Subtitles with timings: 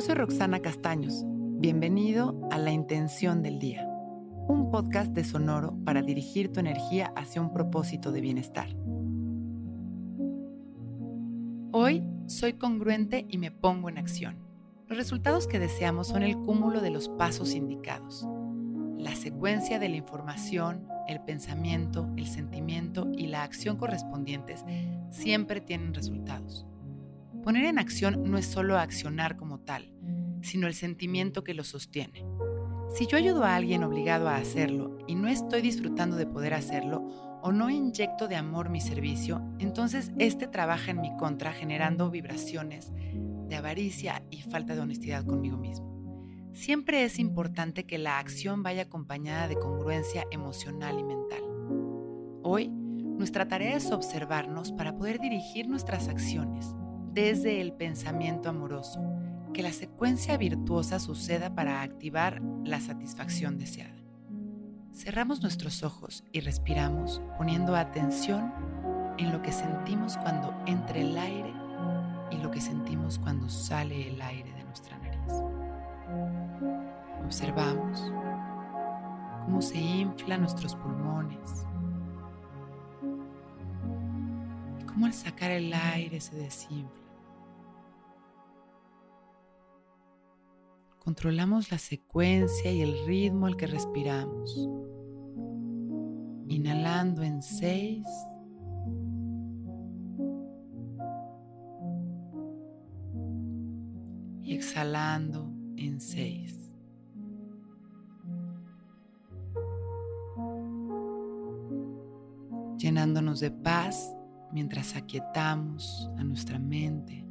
[0.00, 1.22] soy Roxana Castaños.
[1.24, 3.86] Bienvenido a La Intención del Día,
[4.48, 8.68] un podcast de Sonoro para dirigir tu energía hacia un propósito de bienestar.
[11.70, 14.36] Hoy soy congruente y me pongo en acción.
[14.88, 18.26] Los resultados que deseamos son el cúmulo de los pasos indicados,
[18.98, 24.64] la secuencia de la información, el pensamiento, el sentimiento y la acción correspondientes
[25.10, 26.66] siempre tienen resultados.
[27.46, 29.88] Poner en acción no es solo accionar como tal,
[30.42, 32.26] sino el sentimiento que lo sostiene.
[32.92, 37.06] Si yo ayudo a alguien obligado a hacerlo y no estoy disfrutando de poder hacerlo
[37.42, 42.92] o no inyecto de amor mi servicio, entonces este trabaja en mi contra generando vibraciones
[42.92, 46.50] de avaricia y falta de honestidad conmigo mismo.
[46.52, 51.44] Siempre es importante que la acción vaya acompañada de congruencia emocional y mental.
[52.42, 56.74] Hoy, nuestra tarea es observarnos para poder dirigir nuestras acciones
[57.16, 59.00] desde el pensamiento amoroso,
[59.54, 63.96] que la secuencia virtuosa suceda para activar la satisfacción deseada.
[64.92, 68.52] Cerramos nuestros ojos y respiramos poniendo atención
[69.16, 71.54] en lo que sentimos cuando entra el aire
[72.30, 75.42] y lo que sentimos cuando sale el aire de nuestra nariz.
[77.24, 78.12] Observamos
[79.46, 81.64] cómo se inflan nuestros pulmones
[84.78, 87.05] y cómo al sacar el aire se desinfla.
[91.06, 94.68] Controlamos la secuencia y el ritmo al que respiramos.
[96.48, 98.04] Inhalando en 6.
[104.42, 106.72] Y exhalando en 6.
[112.78, 114.12] Llenándonos de paz
[114.50, 117.25] mientras aquietamos a nuestra mente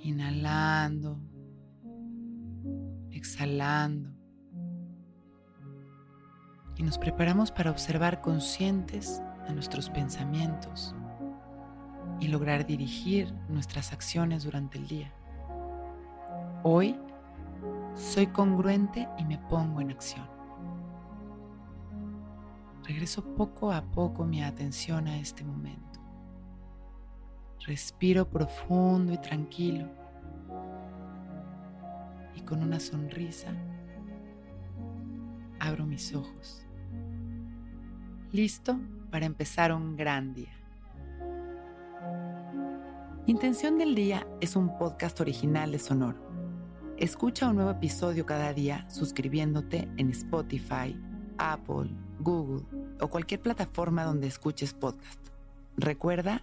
[0.00, 1.20] inhalando,
[3.10, 4.10] exhalando.
[6.76, 10.94] Y nos preparamos para observar conscientes a nuestros pensamientos
[12.20, 15.12] y lograr dirigir nuestras acciones durante el día.
[16.62, 16.96] Hoy
[17.94, 20.26] soy congruente y me pongo en acción.
[22.84, 25.97] Regreso poco a poco mi atención a este momento.
[27.66, 29.86] Respiro profundo y tranquilo.
[32.34, 33.54] Y con una sonrisa
[35.60, 36.64] abro mis ojos.
[38.32, 38.78] Listo
[39.10, 40.52] para empezar un gran día.
[43.26, 46.18] Intención del Día es un podcast original de Sonoro.
[46.96, 50.98] Escucha un nuevo episodio cada día suscribiéndote en Spotify,
[51.36, 52.64] Apple, Google
[53.00, 55.20] o cualquier plataforma donde escuches podcast.
[55.76, 56.42] Recuerda